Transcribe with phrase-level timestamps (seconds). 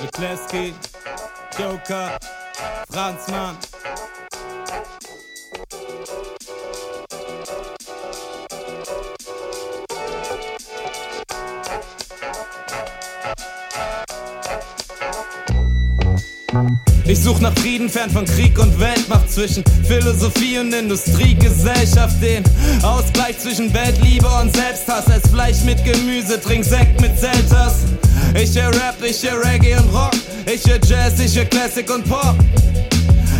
[0.00, 0.72] McCleskey,
[1.58, 2.18] Joker,
[2.90, 3.56] Franzmann.
[17.10, 22.22] Ich such nach Frieden fern von Krieg und Weltmacht zwischen Philosophie und Industriegesellschaft.
[22.22, 22.44] Den
[22.84, 25.08] Ausgleich zwischen Weltliebe und Selbsthass.
[25.08, 27.78] Ess Fleisch mit Gemüse, trink Sekt mit Selters.
[28.40, 30.12] Ich hör Rap, ich hör Reggae und Rock.
[30.46, 32.36] Ich hör Jazz, ich hör Classic und Pop.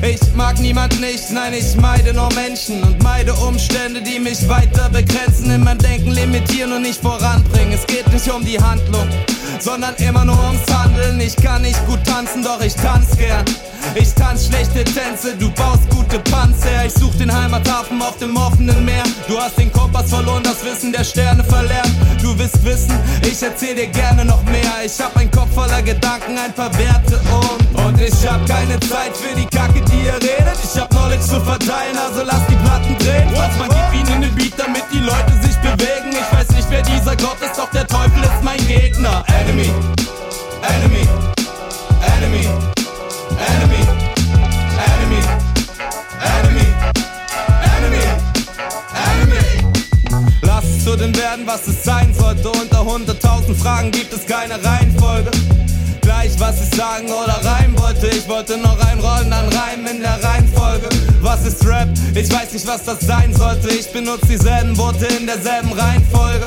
[0.02, 4.88] Ich mag niemand nicht, nein, ich meide nur Menschen und meide Umstände, die mich weiter
[4.88, 7.72] begrenzen, in meinem Denken limitieren und nicht voranbringen.
[7.74, 9.06] Es geht nicht um die Handlung,
[9.58, 11.20] sondern immer nur ums Handeln.
[11.20, 13.44] Ich kann nicht gut tanzen, doch ich tanz gern.
[13.94, 16.86] Ich tanz schlechte Tänze, du baust gute Panzer.
[16.86, 19.04] Ich such den Heimathafen auf dem offenen Meer.
[19.28, 21.92] Du hast den Kompass verloren, das Wissen der Sterne verlernt.
[22.22, 24.84] Du willst wissen, ich erzähl dir gerne noch mehr.
[24.84, 27.69] Ich hab einen Kopf voller Gedanken, ein paar Werte und.
[28.30, 30.56] Hab keine Zeit für die Kacke, die ihr redet.
[30.62, 33.28] Ich hab Knowledge zu verteilen, also lass die Platten drehen.
[33.34, 36.12] Falls man gibt ihnen einen Beat, damit die Leute sich bewegen.
[36.12, 39.24] Ich weiß nicht, wer dieser Gott ist, doch der Teufel ist mein Gegner.
[39.26, 39.68] Enemy,
[40.62, 41.08] Enemy,
[42.16, 42.46] Enemy,
[43.50, 43.82] Enemy,
[44.86, 45.22] Enemy,
[46.38, 46.66] Enemy,
[47.74, 48.04] Enemy,
[49.10, 50.30] Enemy.
[50.42, 52.48] Lass es zu dem werden, was es sein sollte.
[52.48, 55.32] Unter 100.000 Fragen gibt es keine Reihenfolge.
[56.00, 58.08] Gleich, was ich sagen oder reimen wollte.
[58.08, 60.88] Ich wollte noch reinrollen an Reimen in der Reihenfolge.
[61.20, 61.88] Was ist Rap?
[62.14, 63.68] Ich weiß nicht, was das sein sollte.
[63.68, 66.46] Ich benutze dieselben Worte in derselben Reihenfolge.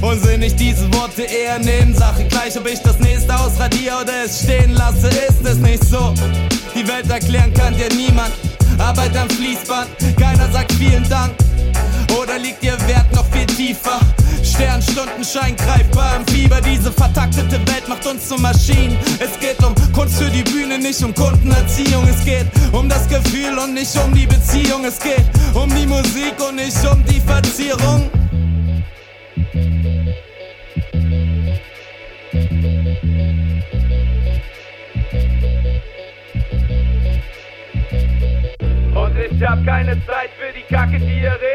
[0.00, 2.24] Und sind nicht diese Worte eher Nebensache?
[2.24, 6.12] Gleich, ob ich das nächste ausradiere oder es stehen lasse, ist es nicht so.
[6.74, 8.32] Die Welt erklären kann dir niemand.
[8.78, 9.88] Arbeit am Fließband,
[10.18, 11.32] keiner sagt vielen Dank.
[12.20, 14.00] Oder liegt ihr Wert noch viel tiefer?
[14.94, 16.60] Sternstundenschein greifbar im Fieber.
[16.60, 18.96] Diese vertaktete Welt macht uns zu Maschinen.
[19.18, 22.06] Es geht um Kunst für die Bühne, nicht um Kundenerziehung.
[22.08, 24.84] Es geht um das Gefühl und nicht um die Beziehung.
[24.84, 28.08] Es geht um die Musik und nicht um die Verzierung.
[38.94, 41.53] Und ich hab keine Zeit für die Kacke, die ihr redet.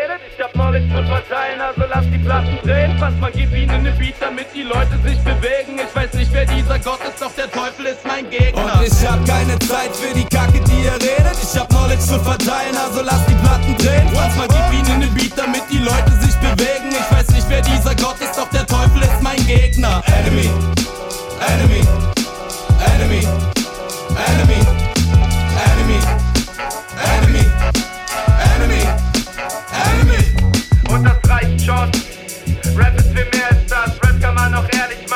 [1.19, 2.97] Zu verteilen, also lass die Platten drehen.
[2.97, 5.75] Fast man gibt ihnen ne Beat, damit die Leute sich bewegen.
[5.75, 8.79] Ich weiß nicht, wer dieser Gott ist, doch der Teufel ist mein Gegner.
[8.79, 11.35] Und ich hab keine Zeit für die Kacke, die ihr redet.
[11.41, 14.07] Ich hab Knowledge zu verteilen, also lass die Platten drehen.
[14.13, 15.28] Fast man gibt ihnen ne Beat,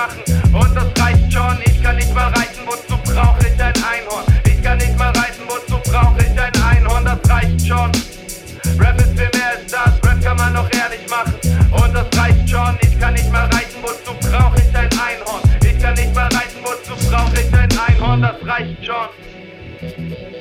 [0.03, 1.57] machen und das reicht schon.
[1.65, 4.25] Ich kann nicht mal reiten, wozu brauche ich ein Einhorn?
[4.45, 7.05] Ich kann nicht mal reiten, wozu brauche ich ein Einhorn?
[7.05, 7.91] Das reicht schon.
[8.79, 11.35] Rap ist viel mehr als das, Rap kann man noch ehrlich machen
[11.71, 12.77] und das reicht schon.
[12.81, 15.41] Ich kann nicht mal reiten, wozu brauche ich ein Einhorn?
[15.63, 18.21] Ich kann nicht mal reiten, wozu brauche ich ein Einhorn?
[18.21, 20.32] Das reicht schon.